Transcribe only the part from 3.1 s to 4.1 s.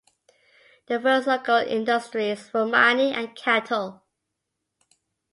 and cattle.